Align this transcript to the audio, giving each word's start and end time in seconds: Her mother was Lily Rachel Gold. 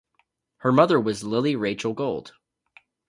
Her 0.61 0.71
mother 0.71 0.99
was 0.99 1.23
Lily 1.23 1.55
Rachel 1.55 1.93
Gold. 1.93 2.33